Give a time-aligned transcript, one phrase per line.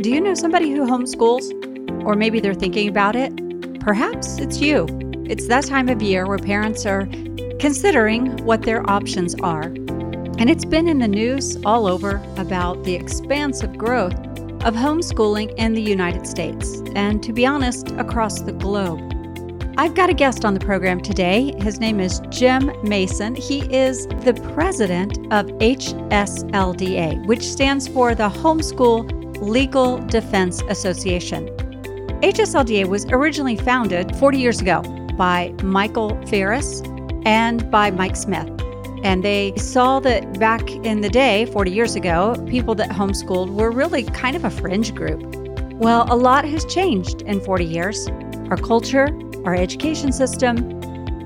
[0.00, 2.04] Do you know somebody who homeschools?
[2.04, 3.32] Or maybe they're thinking about it?
[3.80, 4.86] Perhaps it's you.
[5.24, 7.08] It's that time of year where parents are
[7.58, 9.64] considering what their options are.
[9.64, 14.14] And it's been in the news all over about the expansive growth
[14.62, 19.00] of homeschooling in the United States, and to be honest, across the globe.
[19.78, 21.54] I've got a guest on the program today.
[21.60, 23.34] His name is Jim Mason.
[23.34, 31.46] He is the president of HSLDA, which stands for the Homeschool Legal Defense Association.
[32.22, 34.82] HSLDA was originally founded 40 years ago
[35.16, 36.82] by Michael Farris
[37.24, 38.50] and by Mike Smith.
[39.04, 43.70] And they saw that back in the day, 40 years ago, people that homeschooled were
[43.70, 45.22] really kind of a fringe group.
[45.74, 48.08] Well, a lot has changed in 40 years.
[48.50, 49.08] Our culture,
[49.44, 50.80] our education system.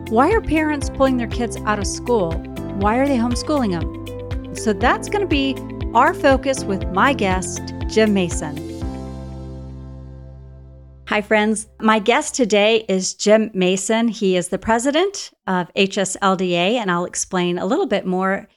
[0.06, 2.32] Why are parents pulling their kids out of school?
[2.78, 4.54] Why are they homeschooling them?
[4.54, 5.54] So that's going to be
[5.94, 8.56] our focus with my guest, Jim Mason.
[11.08, 11.68] Hi, friends.
[11.80, 14.08] My guest today is Jim Mason.
[14.08, 18.48] He is the president of HSLDA, and I'll explain a little bit more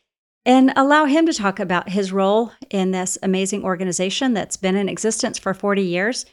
[0.46, 4.88] and allow him to talk about his role in this amazing organization that's been in
[4.88, 6.26] existence for 40 years.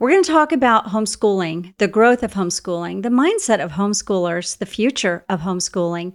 [0.00, 4.66] We're going to talk about homeschooling, the growth of homeschooling, the mindset of homeschoolers, the
[4.66, 6.14] future of homeschooling.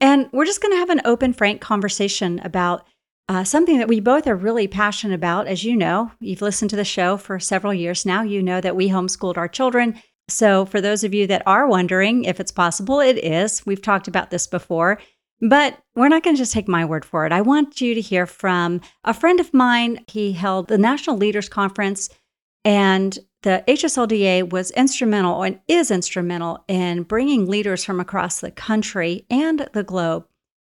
[0.00, 2.84] And we're just going to have an open, frank conversation about
[3.30, 5.46] uh, something that we both are really passionate about.
[5.46, 8.22] As you know, you've listened to the show for several years now.
[8.22, 10.02] You know that we homeschooled our children.
[10.26, 13.64] So, for those of you that are wondering if it's possible, it is.
[13.64, 14.98] We've talked about this before,
[15.40, 17.30] but we're not going to just take my word for it.
[17.30, 20.04] I want you to hear from a friend of mine.
[20.08, 22.10] He held the National Leaders Conference,
[22.64, 29.24] and the HSLDA was instrumental and is instrumental in bringing leaders from across the country
[29.30, 30.26] and the globe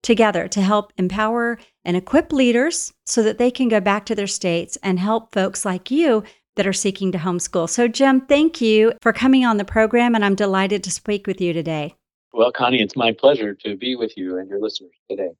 [0.04, 4.28] together to help empower and equip leaders so that they can go back to their
[4.28, 6.24] states and help folks like you
[6.56, 7.70] that are seeking to homeschool.
[7.70, 11.40] So, Jim, thank you for coming on the program, and I'm delighted to speak with
[11.40, 11.96] you today.
[12.34, 15.32] Well, Connie, it's my pleasure to be with you and your listeners today.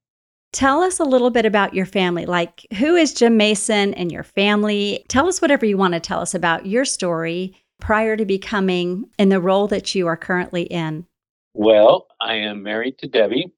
[0.54, 2.26] Tell us a little bit about your family.
[2.26, 5.06] Like, who is Jim Mason and your family?
[5.08, 9.30] Tell us whatever you want to tell us about your story prior to becoming in
[9.30, 11.06] the role that you are currently in.
[11.54, 13.52] Well, I am married to Debbie,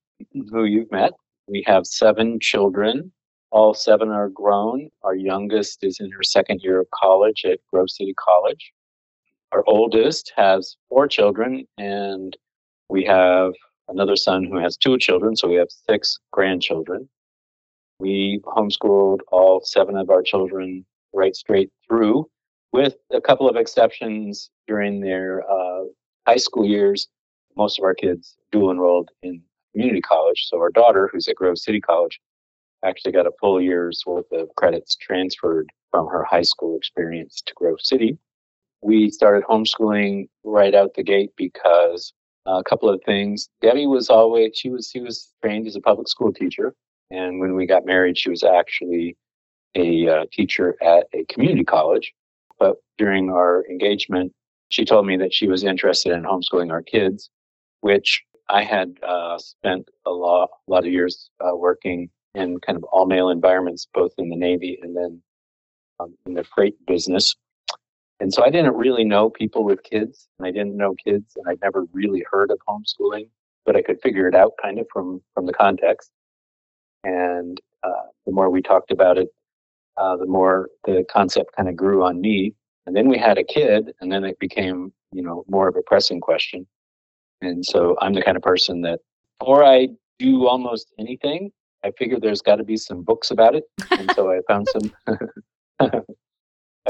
[0.51, 1.11] who you've met.
[1.47, 3.11] We have seven children.
[3.51, 4.89] All seven are grown.
[5.03, 8.72] Our youngest is in her second year of college at Grove City College.
[9.51, 12.35] Our oldest has four children, and
[12.89, 13.53] we have
[13.88, 17.07] another son who has two children, so we have six grandchildren.
[18.00, 22.28] We homeschooled all seven of our children right straight through,
[22.72, 25.83] with a couple of exceptions during their uh,
[26.25, 27.07] high school years.
[27.56, 30.47] Most of our kids dual enrolled in community college.
[30.47, 32.19] So our daughter, who's at Grove City College,
[32.85, 37.53] actually got a full year's worth of credits transferred from her high school experience to
[37.56, 38.17] Grove City.
[38.81, 42.13] We started homeschooling right out the gate because
[42.45, 43.50] uh, a couple of things.
[43.62, 46.73] Debbie was always she was she was trained as a public school teacher,
[47.09, 49.16] and when we got married, she was actually
[49.75, 52.13] a uh, teacher at a community college.
[52.59, 54.33] But during our engagement,
[54.69, 57.29] she told me that she was interested in homeschooling our kids,
[57.81, 62.77] which I had uh, spent a lot, a lot of years uh, working in kind
[62.77, 65.21] of all male environments, both in the Navy and then
[65.99, 67.35] um, in the freight business.
[68.19, 71.45] And so I didn't really know people with kids, and I didn't know kids, and
[71.49, 73.27] I'd never really heard of homeschooling,
[73.65, 76.11] but I could figure it out kind of from from the context.
[77.03, 79.29] And uh, the more we talked about it,
[79.97, 82.53] uh, the more the concept kind of grew on me.
[82.85, 85.81] And then we had a kid, and then it became, you know, more of a
[85.81, 86.67] pressing question.
[87.43, 88.99] And so I'm the kind of person that
[89.39, 89.89] before I
[90.19, 91.51] do almost anything,
[91.83, 93.63] I figure there's got to be some books about it.
[93.91, 94.93] And so I found some
[95.79, 96.01] I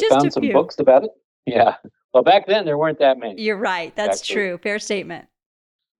[0.09, 0.53] found some few.
[0.53, 1.11] books about it.
[1.45, 1.75] Yeah.
[2.13, 3.41] Well, back then there weren't that many.
[3.41, 3.95] You're right.
[3.95, 4.35] That's Actually.
[4.35, 4.57] true.
[4.59, 5.27] Fair statement.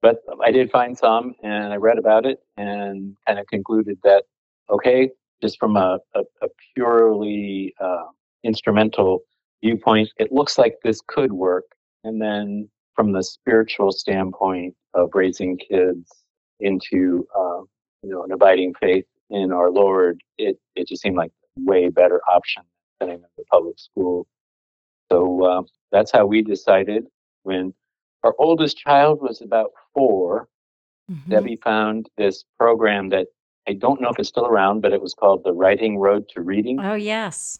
[0.02, 4.26] But I did find some and I read about it and kind of concluded that,
[4.70, 5.10] okay,
[5.42, 8.06] just from a, a, a purely uh,
[8.44, 9.22] instrumental
[9.64, 11.64] viewpoint, it looks like this could work.
[12.04, 16.12] And then from the spiritual standpoint of raising kids
[16.60, 17.62] into uh,
[18.04, 21.90] you know an abiding faith in our Lord, it it just seemed like a way
[21.90, 22.64] better option
[23.00, 24.28] than in the public school.
[25.12, 25.62] So uh,
[25.92, 27.06] that's how we decided.
[27.44, 27.74] When
[28.24, 30.48] our oldest child was about 4
[31.12, 31.30] Mhm.
[31.30, 33.28] Debbie found this program that
[33.68, 36.42] I don't know if it's still around, but it was called the Writing Road to
[36.42, 36.80] Reading.
[36.80, 37.60] Oh, yes.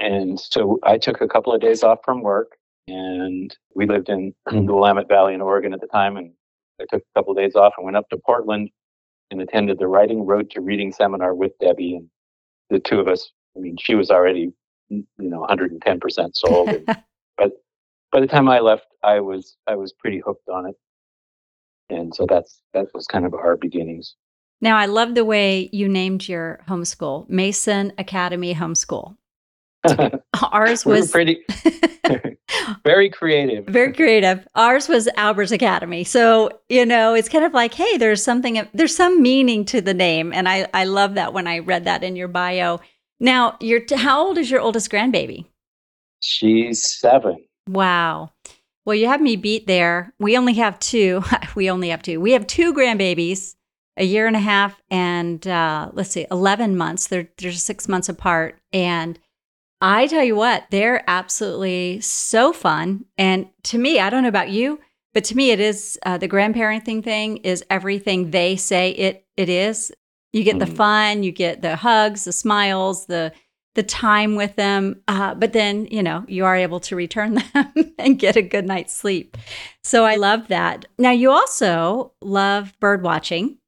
[0.00, 2.56] And so I took a couple of days off from work
[2.88, 6.16] and we lived in the Willamette Valley in Oregon at the time.
[6.16, 6.32] And
[6.80, 8.70] I took a couple of days off and went up to Portland
[9.30, 11.96] and attended the Writing Road to Reading seminar with Debbie.
[11.96, 12.08] And
[12.70, 14.52] the two of us, I mean, she was already
[14.88, 16.68] you know 110% sold.
[16.68, 16.86] and,
[17.36, 17.52] but
[18.12, 20.76] by the time I left, I was I was pretty hooked on it,
[21.90, 24.14] and so that's that was kind of our beginnings.
[24.60, 29.16] Now, I love the way you named your homeschool Mason Academy Homeschool.
[30.52, 31.44] Ours was pretty
[32.84, 33.66] very creative.
[33.66, 34.46] Very creative.
[34.54, 36.04] Ours was Albers Academy.
[36.04, 39.94] So, you know, it's kind of like, hey, there's something, there's some meaning to the
[39.94, 40.32] name.
[40.32, 42.80] And I, I love that when I read that in your bio.
[43.20, 45.46] Now, you're, how old is your oldest grandbaby?
[46.20, 47.44] She's seven.
[47.68, 48.30] Wow.
[48.84, 50.12] Well, you have me beat there.
[50.18, 51.22] We only have two.
[51.54, 52.20] we only have two.
[52.20, 53.54] We have two grandbabies,
[53.96, 57.08] a year and a half and uh, let's see, 11 months.
[57.08, 58.58] They're, they're six months apart.
[58.72, 59.18] And
[59.80, 63.04] I tell you what, they're absolutely so fun.
[63.18, 64.80] And to me, I don't know about you,
[65.12, 69.48] but to me, it is uh, the grandparenting thing is everything they say it it
[69.48, 69.92] is.
[70.32, 70.70] You get mm-hmm.
[70.70, 73.32] the fun, you get the hugs, the smiles, the
[73.74, 77.72] the time with them, uh, but then you know you are able to return them
[77.98, 79.36] and get a good night's sleep.
[79.82, 80.86] So I love that.
[80.98, 83.58] Now you also love bird watching.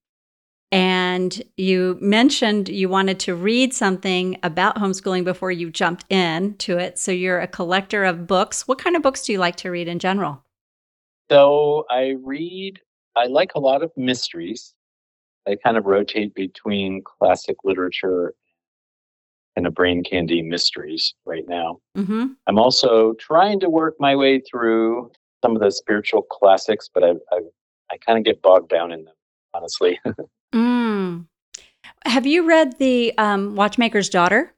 [0.76, 6.76] And you mentioned you wanted to read something about homeschooling before you jumped in to
[6.76, 6.98] it.
[6.98, 8.68] So you're a collector of books.
[8.68, 10.44] What kind of books do you like to read in general?
[11.30, 12.78] So I read,
[13.16, 14.74] I like a lot of mysteries.
[15.48, 18.34] I kind of rotate between classic literature
[19.56, 21.78] and a brain candy mysteries right now.
[21.96, 22.26] Mm-hmm.
[22.46, 25.10] I'm also trying to work my way through
[25.42, 27.40] some of the spiritual classics, but I, I,
[27.92, 29.14] I kind of get bogged down in them,
[29.54, 29.98] honestly.
[30.54, 31.26] Mm.
[32.04, 34.54] Have you read the um, Watchmaker's Daughter?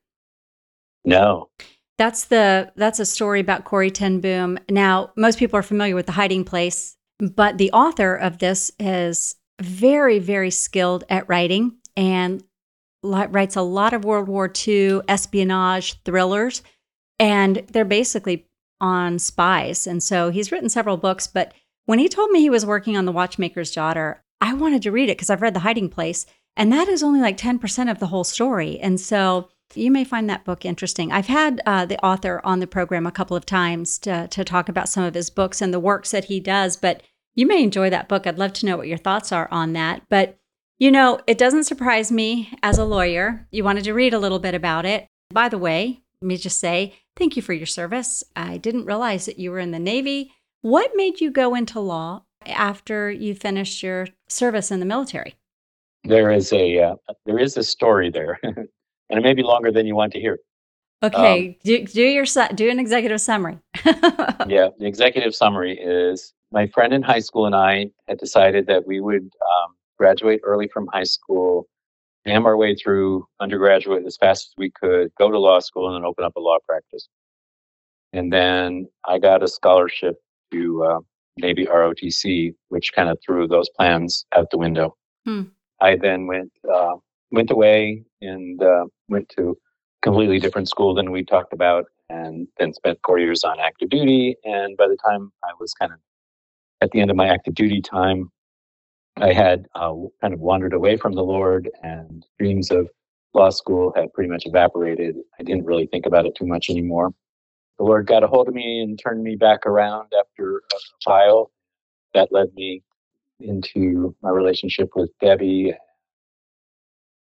[1.05, 1.49] No.
[1.97, 4.59] That's the that's a story about Corrie ten Boom.
[4.71, 9.35] Now, most people are familiar with The Hiding Place, but the author of this is
[9.61, 12.45] very, very skilled at writing and
[13.03, 16.63] writes a lot of World War II espionage thrillers,
[17.19, 18.47] and they're basically
[18.81, 19.87] on spies.
[19.87, 21.53] And so he's written several books, but
[21.87, 25.09] when he told me he was working on The Watchmaker's Daughter, I wanted to read
[25.09, 26.27] it because I've read The Hiding Place,
[26.57, 28.79] and that is only like 10% of the whole story.
[28.79, 31.13] And so you may find that book interesting.
[31.13, 34.69] I've had uh, the author on the program a couple of times to, to talk
[34.69, 37.03] about some of his books and the works that he does, but
[37.35, 38.27] you may enjoy that book.
[38.27, 40.03] I'd love to know what your thoughts are on that.
[40.09, 40.39] But,
[40.79, 43.47] you know, it doesn't surprise me as a lawyer.
[43.51, 45.07] You wanted to read a little bit about it.
[45.31, 48.25] By the way, let me just say thank you for your service.
[48.35, 50.33] I didn't realize that you were in the Navy.
[50.63, 55.35] What made you go into law after you finished your service in the military?
[56.05, 56.95] There is a uh,
[57.27, 58.69] there is a story there, and
[59.11, 60.39] it may be longer than you want to hear.
[61.03, 62.25] Okay, um, do, do your
[62.55, 63.59] do an executive summary.
[63.85, 68.87] yeah, the executive summary is my friend in high school and I had decided that
[68.87, 71.69] we would um, graduate early from high school,
[72.27, 75.97] jam our way through undergraduate as fast as we could, go to law school, and
[75.97, 77.09] then open up a law practice.
[78.13, 80.17] And then I got a scholarship
[80.53, 81.01] to uh,
[81.41, 84.97] Navy ROTC, which kind of threw those plans out the window.
[85.25, 85.43] Hmm.
[85.81, 86.97] I then went uh,
[87.31, 89.55] went away and uh, went to a
[90.03, 94.37] completely different school than we talked about, and then spent four years on active duty.
[94.45, 95.99] And by the time I was kind of
[96.81, 98.31] at the end of my active duty time,
[99.17, 102.89] I had uh, kind of wandered away from the Lord, and dreams of
[103.35, 105.17] law school had pretty much evaporated.
[105.39, 107.13] I didn't really think about it too much anymore
[107.79, 111.51] the Lord got a hold of me and turned me back around after a while.
[112.15, 112.83] That led me
[113.41, 115.75] into my relationship with Debbie.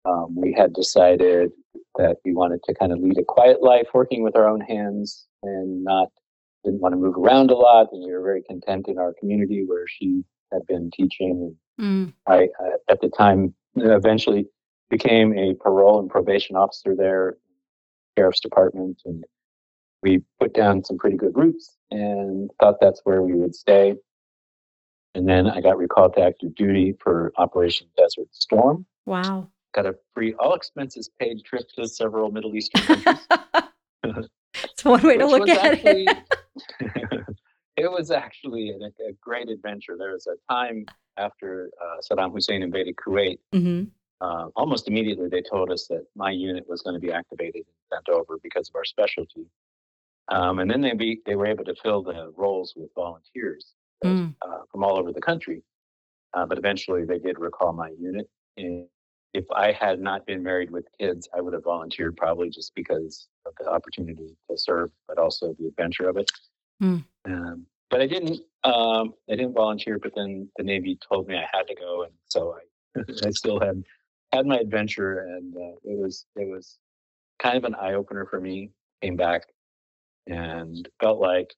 [0.04, 1.50] Um, we had decided
[1.96, 5.26] that we wanted to kind of lead a quiet life, working with our own hands,
[5.42, 6.08] and not
[6.64, 7.88] didn't want to move around a lot.
[7.92, 11.56] And we were very content in our community where she had been teaching.
[11.80, 12.12] Mm.
[12.26, 14.46] I, uh, at the time, eventually
[14.88, 17.36] became a parole and probation officer there,
[18.16, 19.24] sheriff's department, and
[20.04, 23.94] we put down some pretty good roots and thought that's where we would stay.
[25.14, 28.84] And then I got recalled to active duty for Operation Desert Storm.
[29.06, 29.48] Wow.
[29.74, 33.26] Got a free, all expenses paid trip to several Middle Eastern countries.
[34.62, 36.18] it's one way to look at actually, it.
[37.76, 39.96] it was actually a, a, great adventure.
[39.98, 40.84] There was a time
[41.16, 43.38] after uh, Saddam Hussein invaded Kuwait.
[43.52, 43.84] Mm-hmm.
[44.20, 47.74] Uh, almost immediately, they told us that my unit was going to be activated and
[47.92, 49.46] sent over because of our specialty.
[50.28, 54.34] Um, and then they be they were able to fill the roles with volunteers mm.
[54.42, 55.62] uh, from all over the country.
[56.32, 58.28] Uh, but eventually, they did recall my unit.
[58.56, 58.86] And
[59.34, 63.28] if I had not been married with kids, I would have volunteered probably just because
[63.46, 66.30] of the opportunity to serve, but also the adventure of it.
[66.82, 67.04] Mm.
[67.26, 68.40] Um, but I didn't.
[68.64, 69.98] Um, I didn't volunteer.
[69.98, 72.56] But then the Navy told me I had to go, and so
[72.96, 73.82] I I still had
[74.32, 76.78] had my adventure, and uh, it was it was
[77.38, 78.70] kind of an eye opener for me
[79.02, 79.42] came back
[80.26, 81.54] and felt like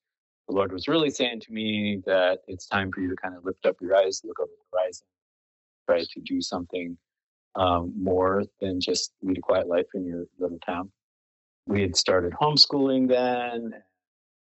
[0.49, 3.45] the Lord was really saying to me that it's time for you to kind of
[3.45, 5.07] lift up your eyes, look over the horizon,
[5.89, 6.97] try to do something
[7.57, 10.91] um, more than just lead a quiet life in your little town.
[11.67, 13.75] We had started homeschooling then.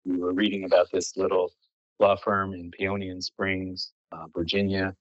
[0.05, 1.51] We were reading about this little
[1.99, 4.95] law firm in Paeonian Springs, uh, Virginia,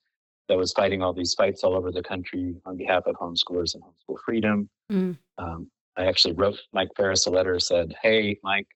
[0.49, 3.85] that was fighting all these fights all over the country on behalf of homeschoolers and
[3.85, 4.69] homeschool freedom.
[4.91, 5.17] Mm.
[5.37, 8.67] Um, I actually wrote Mike Farris a letter, said, Hey, Mike,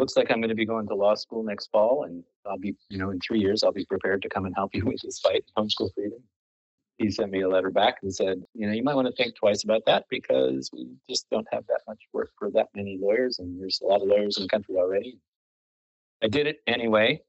[0.00, 2.74] looks like I'm going to be going to law school next fall, and I'll be,
[2.88, 5.20] you know, in three years, I'll be prepared to come and help you with this
[5.20, 6.18] fight, homeschool freedom.
[6.96, 9.34] He sent me a letter back and said, you know, you might want to think
[9.34, 13.38] twice about that because we just don't have that much work for that many lawyers,
[13.38, 15.18] and there's a lot of lawyers in the country already.
[16.22, 17.22] I did it anyway,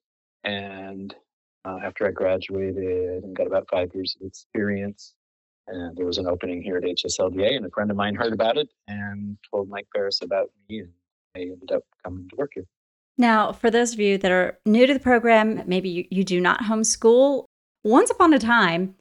[0.44, 1.14] and
[1.64, 5.14] uh, after I graduated and got about five years of experience,
[5.68, 8.58] and there was an opening here at HSLDA, and a friend of mine heard about
[8.58, 10.90] it and told Mike Farris about me, and
[11.36, 12.66] ended up coming to work here.
[13.18, 16.40] Now, for those of you that are new to the program, maybe you, you do
[16.40, 17.46] not homeschool.
[17.84, 18.96] Once upon a time,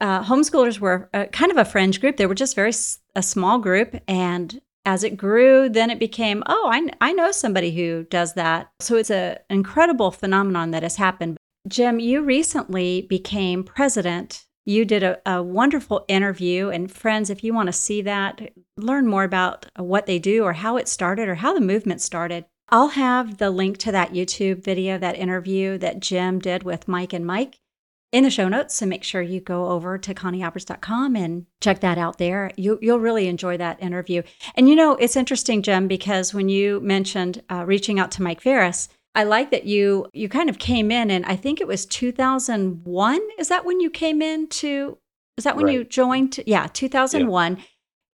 [0.00, 2.16] uh, homeschoolers were a, kind of a fringe group.
[2.16, 2.72] They were just very
[3.14, 7.74] a small group, and as it grew, then it became, oh, I, I know somebody
[7.74, 8.70] who does that.
[8.80, 11.36] So it's an incredible phenomenon that has happened.
[11.66, 14.46] Jim, you recently became president.
[14.68, 16.68] You did a, a wonderful interview.
[16.68, 20.52] And friends, if you want to see that, learn more about what they do or
[20.52, 24.62] how it started or how the movement started, I'll have the link to that YouTube
[24.62, 27.60] video, that interview that Jim did with Mike and Mike
[28.12, 28.74] in the show notes.
[28.74, 32.50] So make sure you go over to conniealbers.com and check that out there.
[32.58, 34.22] You, will really enjoy that interview.
[34.54, 38.42] And you know, it's interesting, Jim, because when you mentioned uh, reaching out to Mike
[38.42, 41.86] Farris, I like that you you kind of came in and I think it was
[41.86, 43.20] 2001.
[43.36, 44.96] Is that when you came in to
[45.36, 45.74] is that when right.
[45.74, 46.38] you joined?
[46.46, 47.56] Yeah, 2001.
[47.56, 47.62] Yeah.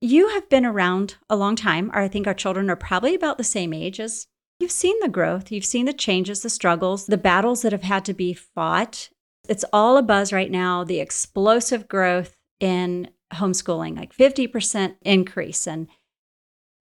[0.01, 1.91] You have been around a long time.
[1.93, 4.27] I think our children are probably about the same age as
[4.59, 8.07] you've seen the growth, you've seen the changes, the struggles, the battles that have had
[8.07, 9.11] to be fought.
[9.47, 15.87] It's all a buzz right now, the explosive growth in homeschooling, like 50% increase and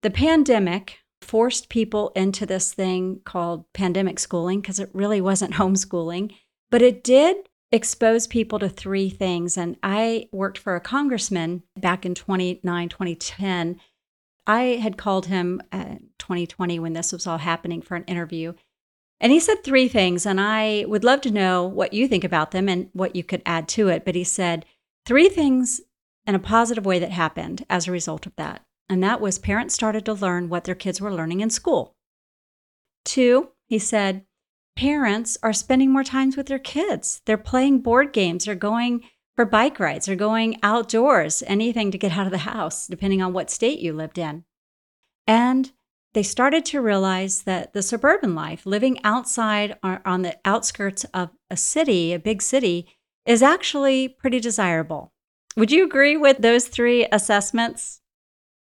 [0.00, 6.34] the pandemic forced people into this thing called pandemic schooling because it really wasn't homeschooling,
[6.70, 9.56] but it did expose people to three things.
[9.56, 13.80] And I worked for a congressman back in 2009, 2010.
[14.46, 18.52] I had called him uh, 2020 when this was all happening for an interview.
[19.20, 22.50] And he said three things, and I would love to know what you think about
[22.50, 24.04] them and what you could add to it.
[24.04, 24.66] But he said
[25.06, 25.80] three things
[26.26, 29.74] in a positive way that happened as a result of that and that was parents
[29.74, 31.94] started to learn what their kids were learning in school.
[33.04, 34.24] Two, he said,
[34.76, 37.20] parents are spending more times with their kids.
[37.26, 39.04] They're playing board games, they're going
[39.36, 43.32] for bike rides, they're going outdoors, anything to get out of the house, depending on
[43.32, 44.44] what state you lived in.
[45.26, 45.72] And
[46.12, 51.30] they started to realize that the suburban life, living outside or on the outskirts of
[51.50, 52.86] a city, a big city,
[53.26, 55.12] is actually pretty desirable.
[55.56, 58.00] Would you agree with those three assessments?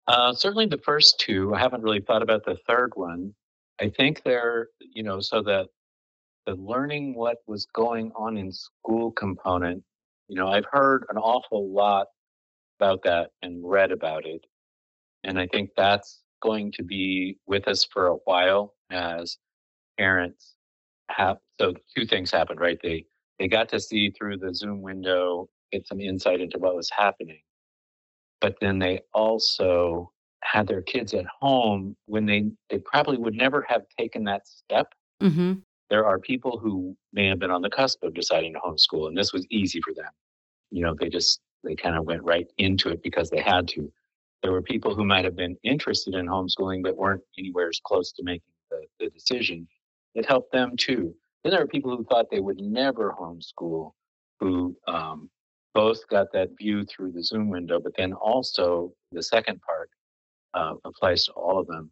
[0.08, 1.54] Uh, certainly the first two.
[1.54, 3.34] I haven't really thought about the third one.
[3.82, 5.68] I think they're, you know, so that
[6.46, 9.84] the learning what was going on in school component,
[10.28, 12.08] you know, I've heard an awful lot
[12.80, 14.46] about that and read about it.
[15.24, 19.38] And I think that's going to be with us for a while as
[19.98, 20.56] parents
[21.10, 22.80] have so two things happened, right?
[22.84, 23.06] They
[23.40, 27.40] they got to see through the Zoom window, get some insight into what was happening
[28.44, 30.12] but then they also
[30.44, 34.94] had their kids at home when they they probably would never have taken that step.
[35.22, 35.54] Mm-hmm.
[35.90, 39.18] There are people who may have been on the cusp of deciding to homeschool, and
[39.18, 40.12] this was easy for them.
[40.72, 43.90] You know, they just they kind of went right into it because they had to.
[44.42, 48.12] There were people who might have been interested in homeschooling but weren't anywhere as close
[48.12, 49.70] to making the, the decision.
[50.16, 51.16] It helped them too.
[51.44, 53.94] Then there are people who thought they would never homeschool,
[54.42, 55.30] who um,
[55.74, 59.90] both got that view through the Zoom window, but then also the second part
[60.54, 61.92] uh, applies to all of them.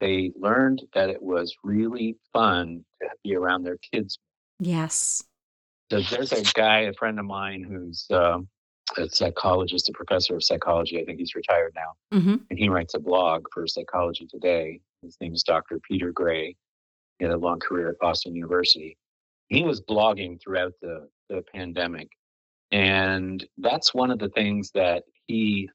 [0.00, 4.18] They learned that it was really fun to be around their kids.
[4.58, 5.22] Yes.
[5.90, 8.38] So there's a guy, a friend of mine, who's uh,
[8.96, 11.00] a psychologist, a professor of psychology.
[11.00, 12.18] I think he's retired now.
[12.18, 12.36] Mm-hmm.
[12.50, 14.80] And he writes a blog for Psychology Today.
[15.02, 15.80] His name is Dr.
[15.88, 16.56] Peter Gray.
[17.18, 18.96] He had a long career at Boston University.
[19.48, 22.08] He was blogging throughout the, the pandemic
[22.72, 25.68] and that's one of the things that he,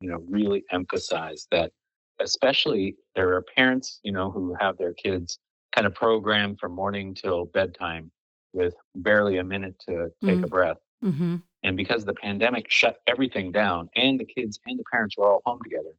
[0.00, 1.70] you know, really emphasized that
[2.20, 5.38] especially there are parents, you know, who have their kids
[5.74, 8.10] kind of programmed from morning till bedtime
[8.52, 10.44] with barely a minute to take mm.
[10.44, 10.78] a breath.
[11.04, 11.36] Mm-hmm.
[11.62, 15.42] And because the pandemic shut everything down and the kids and the parents were all
[15.44, 15.92] home together,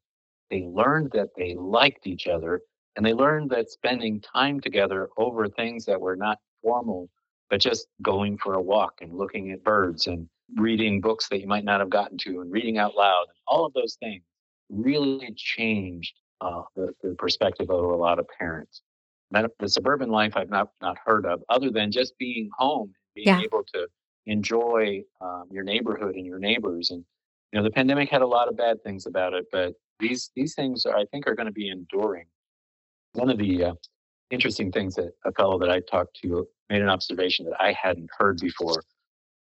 [0.49, 2.61] they learned that they liked each other
[2.97, 7.09] And they learned that spending time together over things that were not formal,
[7.49, 11.47] but just going for a walk and looking at birds and reading books that you
[11.47, 14.23] might not have gotten to and reading out loud, and all of those things
[14.69, 18.81] really changed uh, the, the perspective of a lot of parents.
[19.31, 23.41] The suburban life I've not, not heard of, other than just being home, being yeah.
[23.41, 23.87] able to
[24.25, 26.91] enjoy um, your neighborhood and your neighbors.
[26.91, 27.03] And
[27.51, 30.53] you know, the pandemic had a lot of bad things about it, but these these
[30.55, 32.25] things are, I think are going to be enduring.
[33.13, 33.73] One of the uh,
[34.31, 38.09] interesting things that a fellow that I talked to made an observation that I hadn't
[38.17, 38.83] heard before,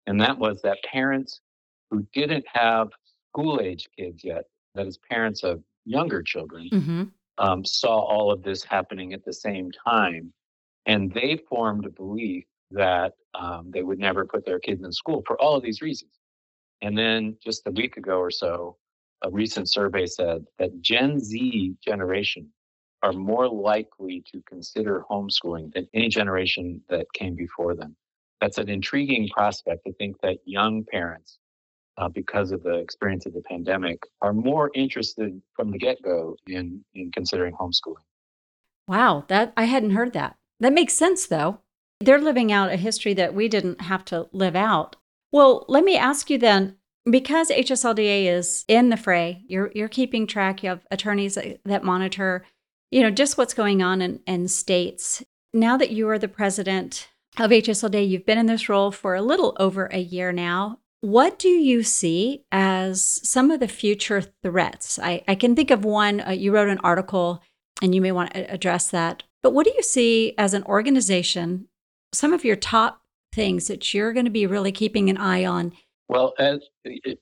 [0.06, 1.40] and that was that parents
[1.90, 2.88] who didn't have
[3.30, 7.02] school age kids yet, that is, parents of younger children, mm-hmm.
[7.38, 10.32] um, saw all of this happening at the same time,
[10.86, 15.22] and they formed a belief that um, they would never put their kids in school
[15.26, 16.12] for all of these reasons.
[16.80, 18.76] And then just a week ago or so,
[19.22, 22.48] a recent survey said that Gen Z generation
[23.02, 27.96] are more likely to consider homeschooling than any generation that came before them.
[28.40, 31.38] That's an intriguing prospect to think that young parents,
[31.98, 36.36] uh, because of the experience of the pandemic, are more interested from the get go
[36.46, 38.04] in, in considering homeschooling.
[38.88, 40.36] Wow, that I hadn't heard that.
[40.60, 41.60] That makes sense though.
[42.00, 44.96] They're living out a history that we didn't have to live out.
[45.30, 46.76] Well, let me ask you then
[47.08, 50.62] because HSLDA is in the fray, you're you're keeping track.
[50.62, 52.44] You have attorneys that, that monitor,
[52.92, 55.24] you know, just what's going on in, in states.
[55.52, 57.08] Now that you are the president
[57.38, 60.78] of HSLDA, you've been in this role for a little over a year now.
[61.00, 64.98] What do you see as some of the future threats?
[65.02, 66.20] I, I can think of one.
[66.20, 67.42] Uh, you wrote an article,
[67.80, 69.24] and you may want to address that.
[69.42, 71.68] But what do you see as an organization?
[72.12, 73.00] Some of your top
[73.32, 75.72] things that you're going to be really keeping an eye on
[76.08, 76.60] well, as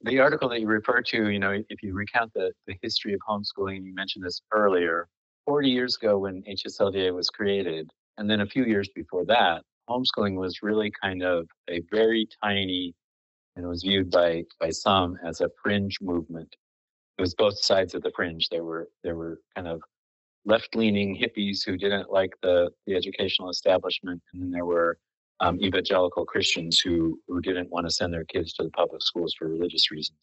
[0.02, 3.20] the article that you refer to, you know, if you recount the, the history of
[3.20, 5.06] homeschooling, you mentioned this earlier,
[5.46, 10.36] 40 years ago when HSLDA was created, and then a few years before that, homeschooling
[10.36, 12.94] was really kind of a very tiny,
[13.56, 16.54] and was viewed by, by some as a fringe movement.
[17.18, 18.48] It was both sides of the fringe.
[18.48, 19.82] There were there were kind of
[20.46, 24.98] left-leaning hippies who didn't like the, the educational establishment, and then there were
[25.40, 29.34] um, evangelical Christians who who didn't want to send their kids to the public schools
[29.38, 30.18] for religious reasons.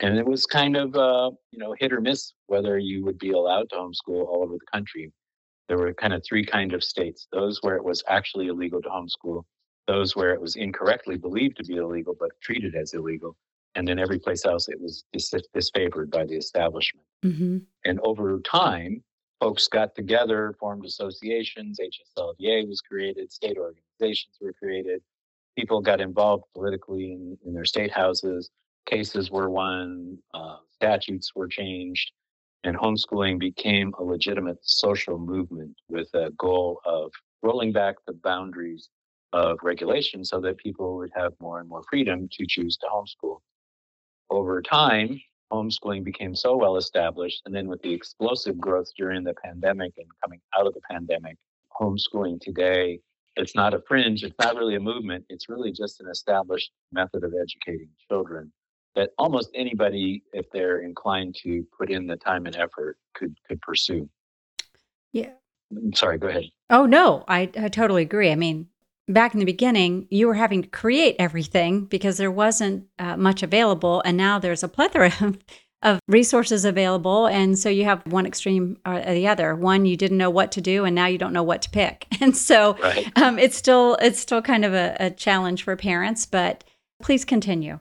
[0.00, 3.30] And it was kind of uh, you know hit or miss whether you would be
[3.30, 5.12] allowed to homeschool all over the country.
[5.68, 8.88] There were kind of three kind of states: those where it was actually illegal to
[8.88, 9.44] homeschool,
[9.86, 13.36] those where it was incorrectly believed to be illegal but treated as illegal,
[13.74, 17.06] and then every place else it was dis- disfavored by the establishment.
[17.24, 17.58] Mm-hmm.
[17.84, 19.02] And over time,
[19.40, 21.78] folks got together, formed associations.
[21.80, 25.02] HSLDA was created, state organizations were created.
[25.56, 28.50] People got involved politically in, in their state houses.
[28.86, 32.12] Cases were won, uh, statutes were changed,
[32.62, 37.10] and homeschooling became a legitimate social movement with a goal of
[37.42, 38.88] rolling back the boundaries
[39.32, 43.38] of regulation so that people would have more and more freedom to choose to homeschool.
[44.30, 45.20] Over time,
[45.52, 47.42] homeschooling became so well established.
[47.44, 51.36] And then with the explosive growth during the pandemic and coming out of the pandemic,
[51.80, 53.00] homeschooling today,
[53.34, 57.24] it's not a fringe, it's not really a movement, it's really just an established method
[57.24, 58.52] of educating children
[58.96, 63.60] that almost anybody, if they're inclined to put in the time and effort, could could
[63.62, 64.08] pursue.
[65.12, 65.30] Yeah.
[65.70, 66.44] I'm mm, sorry, go ahead.
[66.70, 68.30] Oh no, I, I totally agree.
[68.30, 68.68] I mean,
[69.08, 73.42] back in the beginning, you were having to create everything because there wasn't uh, much
[73.42, 74.02] available.
[74.04, 75.12] And now there's a plethora
[75.82, 77.26] of resources available.
[77.26, 79.54] And so you have one extreme or the other.
[79.54, 82.06] One, you didn't know what to do, and now you don't know what to pick.
[82.18, 83.06] And so right.
[83.18, 86.64] um, it's still it's still kind of a, a challenge for parents, but
[87.00, 87.78] please continue.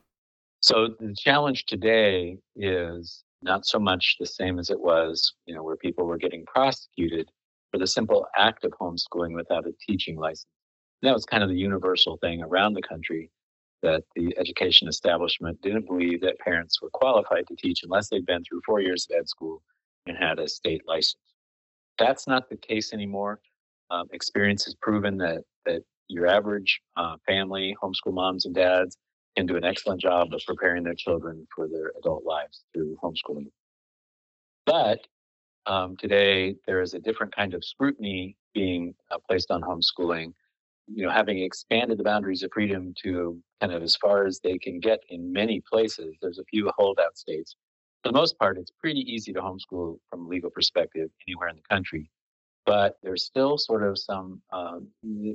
[0.66, 5.62] So the challenge today is not so much the same as it was, you know,
[5.62, 7.30] where people were getting prosecuted
[7.72, 10.48] for the simple act of homeschooling without a teaching license
[11.04, 13.30] that was kind of the universal thing around the country
[13.84, 18.44] that the education establishment didn't believe that parents were qualified to teach unless they'd been
[18.44, 19.62] through four years of ed school
[20.08, 21.22] and had a state license.
[22.00, 23.40] That's not the case anymore.
[23.92, 28.98] Um, experience has proven that that your average uh, family, homeschool moms and dads,
[29.36, 33.48] can do an excellent job of preparing their children for their adult lives through homeschooling.
[34.66, 35.00] But
[35.66, 40.34] um, today, there is a different kind of scrutiny being uh, placed on homeschooling
[40.88, 44.58] you know, having expanded the boundaries of freedom to kind of as far as they
[44.58, 47.56] can get in many places, there's a few holdout states.
[48.04, 51.56] For the most part, it's pretty easy to homeschool from a legal perspective anywhere in
[51.56, 52.10] the country.
[52.66, 54.88] But there's still sort of some um,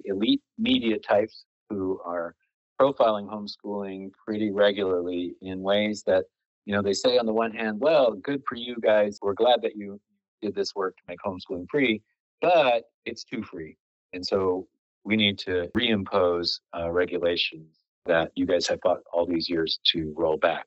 [0.04, 2.34] elite media types who are
[2.80, 6.24] profiling homeschooling pretty regularly in ways that,
[6.64, 9.18] you know, they say on the one hand, well, good for you guys.
[9.20, 10.00] We're glad that you
[10.40, 12.02] did this work to make homeschooling free,
[12.40, 13.76] but it's too free.
[14.12, 14.66] And so
[15.04, 20.14] we need to reimpose uh, regulations that you guys have fought all these years to
[20.16, 20.66] roll back.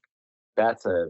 [0.55, 1.07] That's a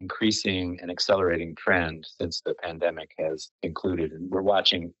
[0.00, 4.12] increasing and accelerating trend since the pandemic has concluded.
[4.12, 4.92] And we're watching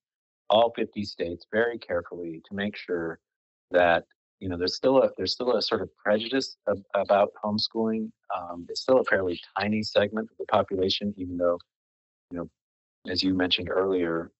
[0.48, 3.18] all 50 states very carefully to make sure
[3.72, 4.04] that
[4.40, 8.10] you know there's still a there's still a sort of prejudice of, about homeschooling.
[8.36, 11.58] Um, it's still a fairly tiny segment of the population, even though
[12.30, 12.48] you know,
[13.10, 14.30] as you mentioned earlier,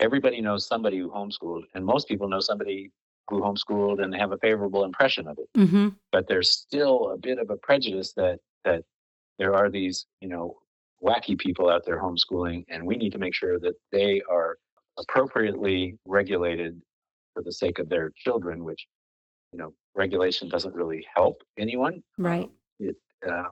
[0.00, 2.90] everybody knows somebody who homeschooled, and most people know somebody
[3.28, 5.48] who homeschooled and have a favorable impression of it.
[5.58, 5.88] Mm-hmm.
[6.12, 8.82] But there's still a bit of a prejudice that that
[9.38, 10.56] there are these, you know,
[11.02, 14.56] wacky people out there homeschooling, and we need to make sure that they are
[14.98, 16.80] appropriately regulated
[17.34, 18.86] for the sake of their children, which,
[19.52, 22.02] you know, regulation doesn't really help anyone.
[22.18, 22.44] Right.
[22.44, 22.96] Um, it,
[23.28, 23.44] uh,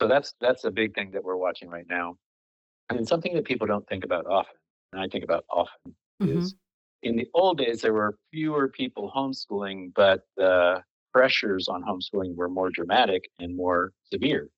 [0.00, 2.16] so that's that's a big thing that we're watching right now,
[2.90, 4.54] and something that people don't think about often,
[4.92, 6.36] and I think about often, Mm-hmm.
[6.38, 6.56] is
[7.04, 12.48] in the old days there were fewer people homeschooling, but the pressures on homeschooling were
[12.48, 14.48] more dramatic and more severe.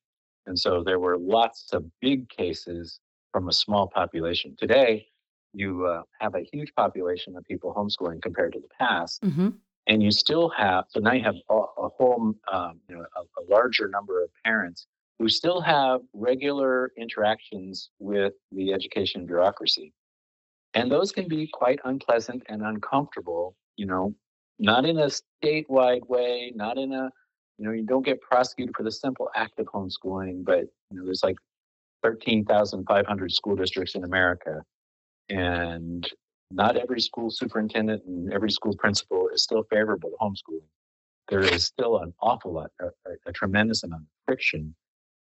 [0.47, 2.99] And so there were lots of big cases
[3.31, 4.57] from a small population.
[4.59, 5.07] Today,
[5.53, 9.51] you uh, have a huge population of people homeschooling compared to the past, Mm-hmm.
[9.91, 13.21] And you still have so now you have a, a whole um, you know a,
[13.21, 14.87] a larger number of parents
[15.19, 19.93] who still have regular interactions with the education bureaucracy,
[20.73, 23.55] and those can be quite unpleasant and uncomfortable.
[23.77, 24.15] You know,
[24.59, 25.11] not in a
[25.45, 27.11] statewide way, not in a
[27.59, 31.05] you know you don't get prosecuted for the simple act of homeschooling, but you know
[31.05, 31.37] there's like
[32.03, 34.63] 13,500 school districts in America.
[35.29, 36.09] And
[36.51, 40.67] not every school superintendent and every school principal is still favorable to homeschooling.
[41.29, 42.87] There is still an awful lot, a,
[43.27, 44.75] a, tremendous amount of friction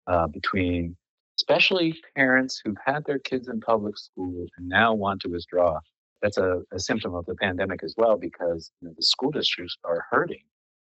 [0.06, 0.98] uh, between,
[1.40, 5.80] especially parents who've had their kids in public school and now want to withdraw.
[6.22, 9.78] That's a, a symptom of the pandemic as well, because you know, the school districts
[9.86, 10.44] are hurting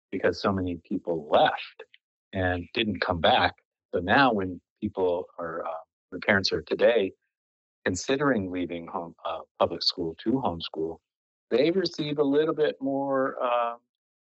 [0.09, 1.83] because so many people left
[2.31, 3.55] and didn't come back.
[3.93, 7.11] So now, when people are, uh, when parents are today
[7.85, 10.97] considering leaving home uh, public school to homeschool,
[11.51, 13.75] they receive a little bit more uh,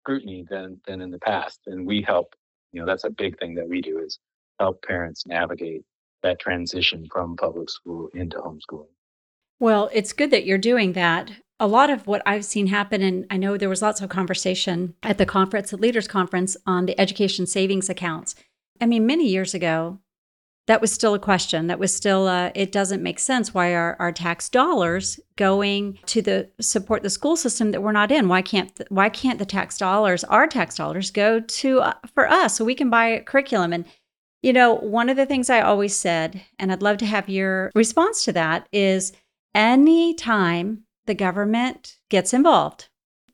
[0.03, 2.35] scrutiny than than in the past, and we help.
[2.71, 4.19] You know, that's a big thing that we do is
[4.59, 5.83] help parents navigate
[6.21, 8.93] that transition from public school into homeschooling.
[9.59, 11.31] Well, it's good that you're doing that.
[11.59, 14.95] A lot of what I've seen happen, and I know there was lots of conversation
[15.03, 18.35] at the conference, the leaders conference, on the education savings accounts.
[18.79, 19.99] I mean, many years ago,
[20.69, 21.65] that was still a question.
[21.65, 26.21] That was still, uh, it doesn't make sense why are our tax dollars going to
[26.21, 28.27] the support the school system that we're not in?
[28.27, 32.29] Why can't th- why can't the tax dollars, our tax dollars, go to uh, for
[32.29, 33.73] us so we can buy a curriculum?
[33.73, 33.83] And
[34.43, 37.71] you know, one of the things I always said, and I'd love to have your
[37.73, 39.11] response to that, is
[39.55, 42.89] anytime the government gets involved,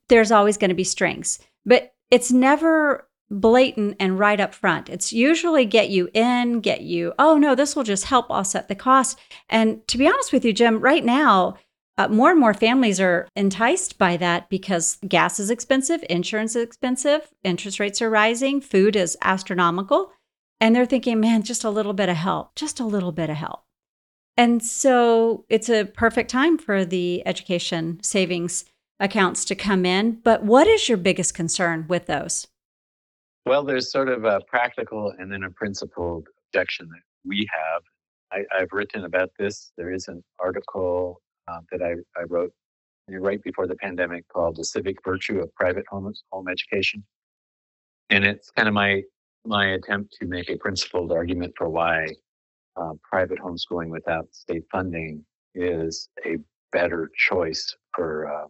[0.07, 3.09] there's always going to be strings, but it's never
[3.41, 4.89] blatant and right up front.
[4.89, 8.75] It's usually get you in, get you, oh no, this will just help offset the
[8.75, 9.19] cost.
[9.49, 11.55] And to be honest with you, Jim, right now,
[11.97, 16.63] uh, more and more families are enticed by that because gas is expensive, insurance is
[16.63, 20.11] expensive, interest rates are rising, food is astronomical.
[20.59, 23.35] And they're thinking, man, just a little bit of help, just a little bit of
[23.37, 23.63] help.
[24.37, 28.65] And so it's a perfect time for the education savings
[28.99, 30.19] accounts to come in.
[30.23, 32.47] But what is your biggest concern with those?
[33.45, 37.81] Well, there's sort of a practical and then a principled objection that we have.
[38.31, 39.71] I, have written about this.
[39.77, 42.51] There is an article uh, that I, I wrote
[43.07, 47.03] right before the pandemic called "The Civic Virtue of Private Home Home Education,"
[48.09, 49.03] and it's kind of my
[49.45, 52.07] my attempt to make a principled argument for why
[52.77, 56.37] uh, private homeschooling without state funding is a
[56.71, 58.47] better choice for uh,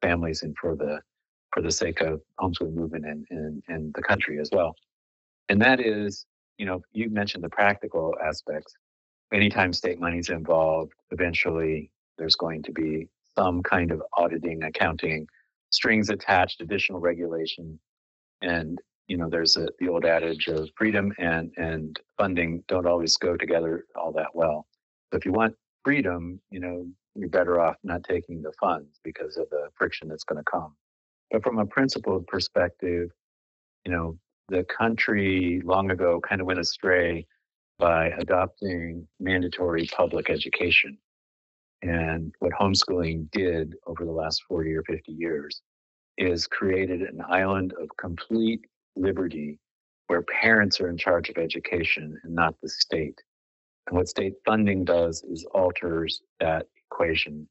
[0.00, 1.00] families and for the
[1.52, 4.74] for the sake of homeschooling movement and, and, the country as well.
[5.48, 6.26] And that is,
[6.58, 8.74] you know, you mentioned the practical aspects.
[9.32, 15.26] Anytime state money is involved, eventually there's going to be some kind of auditing, accounting,
[15.70, 17.78] strings attached, additional regulation.
[18.42, 23.16] And, you know, there's a, the old adage of freedom and, and funding don't always
[23.16, 24.66] go together all that well.
[25.10, 29.36] So if you want freedom, you know, you're better off not taking the funds because
[29.36, 30.74] of the friction that's going to come.
[31.30, 33.10] But from a principled perspective,
[33.84, 37.26] you know, the country long ago kind of went astray
[37.78, 40.98] by adopting mandatory public education.
[41.82, 45.60] And what homeschooling did over the last 40 or 50 years
[46.16, 48.60] is created an island of complete
[48.96, 49.60] liberty
[50.08, 53.20] where parents are in charge of education and not the state.
[53.86, 57.48] And what state funding does is alters that equation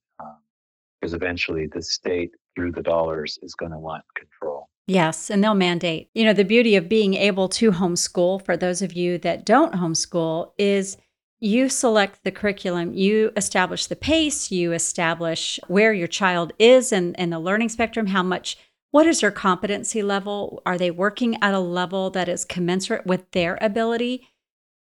[1.00, 4.68] because um, eventually the state, through the dollars, is going to want control.
[4.88, 6.10] Yes, and they'll mandate.
[6.16, 9.76] You know, the beauty of being able to homeschool for those of you that don't
[9.76, 10.98] homeschool is
[11.40, 17.14] you select the curriculum, you establish the pace, you establish where your child is in,
[17.16, 18.58] in the learning spectrum, how much,
[18.90, 20.64] what is their competency level?
[20.66, 24.28] Are they working at a level that is commensurate with their ability?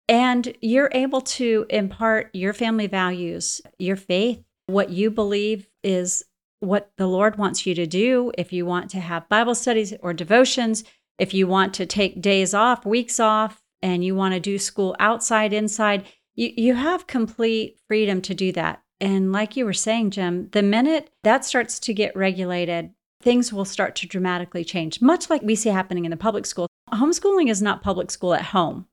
[0.09, 6.25] And you're able to impart your family values, your faith, what you believe is
[6.61, 8.33] what the Lord wants you to do.
[8.37, 10.85] If you want to have Bible studies or devotions,
[11.19, 14.97] if you want to take days off, weeks off, and you want to do school
[14.99, 18.83] outside, inside, you, you have complete freedom to do that.
[19.01, 22.91] And like you were saying, Jim, the minute that starts to get regulated,
[23.23, 26.67] things will start to dramatically change, much like we see happening in the public school.
[26.93, 28.87] Homeschooling is not public school at home.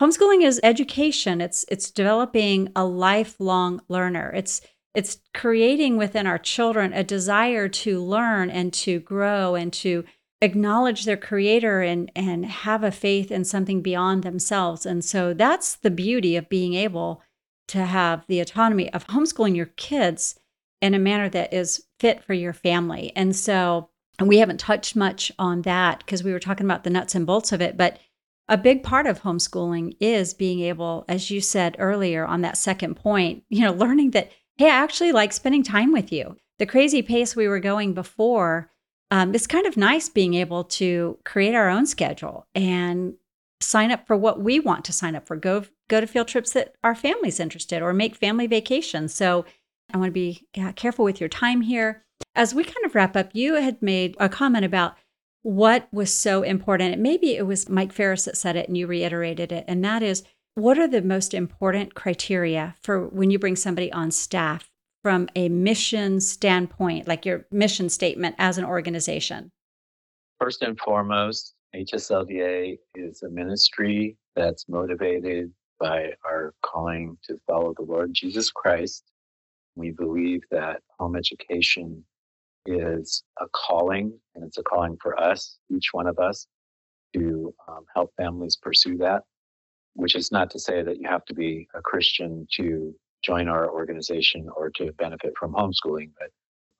[0.00, 1.40] Homeschooling is education.
[1.40, 4.30] It's it's developing a lifelong learner.
[4.32, 4.60] It's
[4.98, 10.04] it's creating within our children a desire to learn and to grow and to
[10.42, 14.84] acknowledge their creator and and have a faith in something beyond themselves.
[14.84, 17.22] And so that's the beauty of being able
[17.68, 20.36] to have the autonomy of homeschooling your kids
[20.80, 23.12] in a manner that is fit for your family.
[23.14, 26.90] And so and we haven't touched much on that because we were talking about the
[26.90, 28.00] nuts and bolts of it, but
[28.48, 32.96] a big part of homeschooling is being able, as you said earlier on that second
[32.96, 36.36] point, you know, learning that, hey, I actually like spending time with you.
[36.58, 38.70] The crazy pace we were going before,
[39.10, 43.14] um, it's kind of nice being able to create our own schedule and
[43.60, 45.36] sign up for what we want to sign up for.
[45.36, 49.14] Go go to field trips that our family's interested, or make family vacations.
[49.14, 49.44] So
[49.92, 52.04] I want to be yeah, careful with your time here.
[52.34, 54.96] As we kind of wrap up, you had made a comment about
[55.42, 57.00] what was so important.
[57.00, 59.64] maybe it was Mike Farris that said it and you reiterated it.
[59.68, 60.24] And that is
[60.58, 64.68] what are the most important criteria for when you bring somebody on staff
[65.04, 69.52] from a mission standpoint, like your mission statement as an organization?
[70.40, 77.84] First and foremost, HSLDA is a ministry that's motivated by our calling to follow the
[77.84, 79.04] Lord Jesus Christ.
[79.76, 82.04] We believe that home education
[82.66, 86.48] is a calling, and it's a calling for us, each one of us,
[87.14, 89.22] to um, help families pursue that.
[89.94, 93.70] Which is not to say that you have to be a Christian to join our
[93.70, 96.30] organization or to benefit from homeschooling, but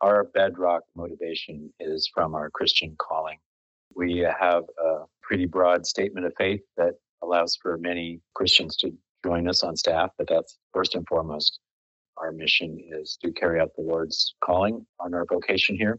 [0.01, 3.39] our bedrock motivation is from our Christian calling.
[3.95, 8.93] We have a pretty broad statement of faith that allows for many Christians to
[9.25, 11.59] join us on staff, but that's first and foremost
[12.17, 15.99] our mission is to carry out the Lord's calling on our vocation here.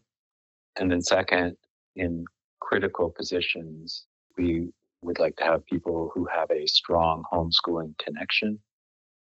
[0.77, 1.55] And then, second,
[1.95, 2.25] in
[2.61, 4.05] critical positions,
[4.37, 4.69] we
[5.01, 8.59] would like to have people who have a strong homeschooling connection.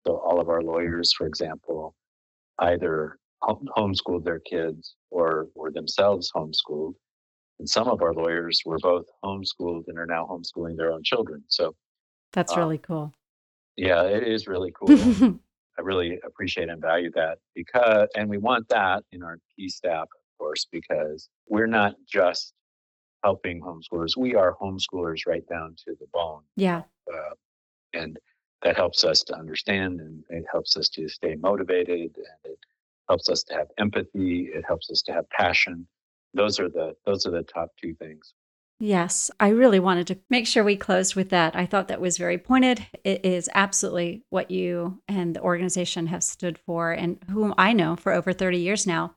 [0.06, 1.96] So, all of our lawyers, for example,
[2.60, 6.94] either homeschooled their kids or were themselves homeschooled.
[7.60, 11.44] And some of our lawyers were both homeschooled and are now homeschooling their own children.
[11.48, 11.76] So,
[12.32, 13.14] that's um, really cool.
[13.76, 15.40] Yeah, it is really cool.
[15.78, 20.04] I really appreciate and value that because, and we want that in our key staff,
[20.04, 22.54] of course, because we're not just
[23.24, 24.18] helping homeschoolers.
[24.18, 26.42] We are homeschoolers right down to the bone.
[26.56, 26.84] Yeah.
[27.12, 27.36] Uh,
[27.94, 28.18] and
[28.64, 32.60] that helps us to understand and it helps us to stay motivated and it
[33.08, 34.50] helps us to have empathy.
[34.54, 35.88] It helps us to have passion.
[36.34, 38.34] Those are the, those are the top two things.
[38.80, 41.56] Yes, I really wanted to make sure we closed with that.
[41.56, 42.86] I thought that was very pointed.
[43.04, 47.96] It is absolutely what you and the organization have stood for and whom I know
[47.96, 49.16] for over 30 years now.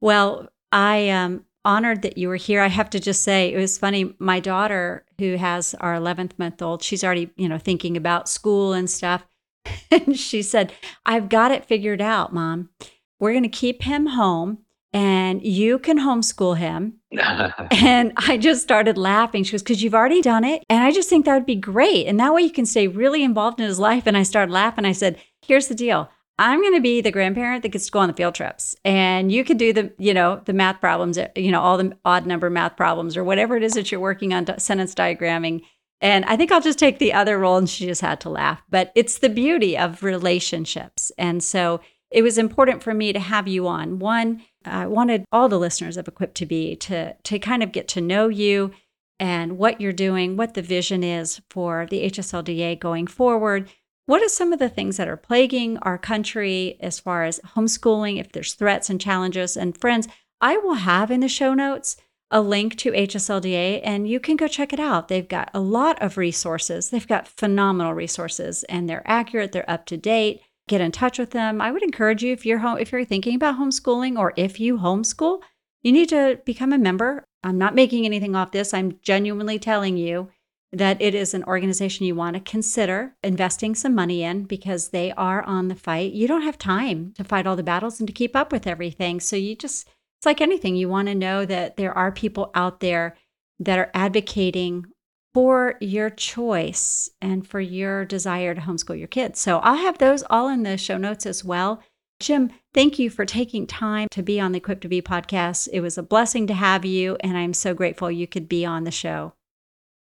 [0.00, 2.60] Well, I am honored that you were here.
[2.60, 4.14] I have to just say it was funny.
[4.18, 8.72] My daughter, who has our 11th month old, she's already, you know, thinking about school
[8.72, 9.24] and stuff.
[9.92, 10.72] And she said,
[11.04, 12.70] I've got it figured out, mom.
[13.18, 14.58] We're going to keep him home
[14.92, 16.94] and you can homeschool him.
[17.70, 19.44] and I just started laughing.
[19.44, 20.64] She goes, Because you've already done it.
[20.68, 22.06] And I just think that would be great.
[22.06, 24.04] And that way you can stay really involved in his life.
[24.06, 24.84] And I started laughing.
[24.84, 26.10] I said, Here's the deal.
[26.40, 28.74] I'm going to be the grandparent that gets to go on the field trips.
[28.82, 32.24] And you could do the, you know, the math problems, you know, all the odd
[32.24, 35.60] number math problems or whatever it is that you're working on sentence diagramming.
[36.00, 37.58] And I think I'll just take the other role.
[37.58, 38.62] And she just had to laugh.
[38.70, 41.12] But it's the beauty of relationships.
[41.18, 43.98] And so it was important for me to have you on.
[43.98, 47.86] One, I wanted all the listeners of Equipped to Be to, to kind of get
[47.88, 48.72] to know you
[49.18, 53.68] and what you're doing, what the vision is for the HSLDA going forward.
[54.10, 58.18] What are some of the things that are plaguing our country as far as homeschooling,
[58.18, 59.56] if there's threats and challenges?
[59.56, 60.08] And friends,
[60.40, 61.96] I will have in the show notes
[62.28, 65.06] a link to HSLDA and you can go check it out.
[65.06, 66.90] They've got a lot of resources.
[66.90, 70.42] They've got phenomenal resources and they're accurate, they're up to date.
[70.66, 71.60] Get in touch with them.
[71.60, 74.78] I would encourage you if you're home if you're thinking about homeschooling or if you
[74.78, 75.40] homeschool,
[75.84, 77.22] you need to become a member.
[77.44, 78.74] I'm not making anything off this.
[78.74, 80.30] I'm genuinely telling you
[80.72, 85.12] that it is an organization you want to consider investing some money in because they
[85.12, 86.12] are on the fight.
[86.12, 89.18] You don't have time to fight all the battles and to keep up with everything.
[89.20, 89.88] So you just
[90.20, 93.16] it's like anything, you want to know that there are people out there
[93.58, 94.84] that are advocating
[95.32, 99.40] for your choice and for your desire to homeschool your kids.
[99.40, 101.82] So I'll have those all in the show notes as well.
[102.20, 105.68] Jim, thank you for taking time to be on the Equipped to Be podcast.
[105.72, 108.84] It was a blessing to have you, and I'm so grateful you could be on
[108.84, 109.32] the show.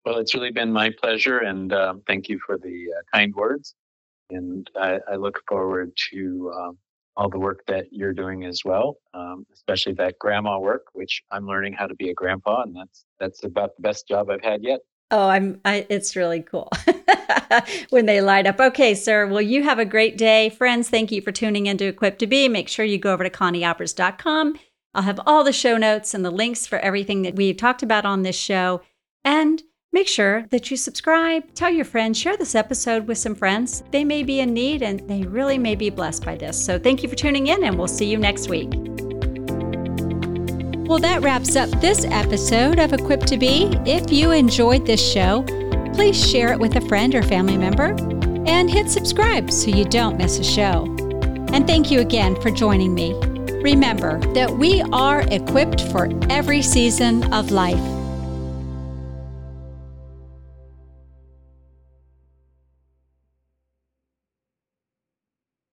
[0.04, 3.74] Well, it's really been my pleasure, and um, thank you for the uh, kind words.
[4.30, 6.78] And I, I, look forward to um,
[7.16, 11.46] all the work that you're doing as well, um, especially that grandma work, which I'm
[11.46, 14.62] learning how to be a grandpa, and that's that's about the best job I've had
[14.62, 14.80] yet.
[15.10, 15.60] Oh, I'm.
[15.64, 16.70] I, it's really cool
[17.90, 18.60] when they light up.
[18.60, 19.26] Okay, sir.
[19.26, 20.90] Well, you have a great day, friends.
[20.90, 22.48] Thank you for tuning in to Equipped to Be.
[22.48, 24.58] Make sure you go over to conniealbers.com.
[24.94, 28.04] I'll have all the show notes and the links for everything that we've talked about
[28.04, 28.82] on this show,
[29.24, 29.62] and
[29.94, 33.84] Make sure that you subscribe, tell your friends, share this episode with some friends.
[33.92, 36.60] They may be in need and they really may be blessed by this.
[36.62, 38.70] So thank you for tuning in, and we'll see you next week.
[40.88, 43.66] Well, that wraps up this episode of Equipped to Be.
[43.86, 45.44] If you enjoyed this show,
[45.94, 47.94] please share it with a friend or family member
[48.48, 50.86] and hit subscribe so you don't miss a show.
[51.52, 53.14] And thank you again for joining me.
[53.62, 58.03] Remember that we are equipped for every season of life.